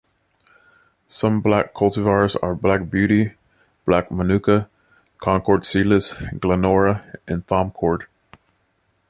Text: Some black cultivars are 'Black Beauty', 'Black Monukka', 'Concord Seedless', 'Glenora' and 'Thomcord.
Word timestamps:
Some 1.05 1.41
black 1.41 1.75
cultivars 1.75 2.35
are 2.41 2.55
'Black 2.55 2.89
Beauty', 2.89 3.33
'Black 3.85 4.09
Monukka', 4.09 4.67
'Concord 5.19 5.63
Seedless', 5.63 6.15
'Glenora' 6.39 7.03
and 7.27 7.45
'Thomcord. 7.45 8.05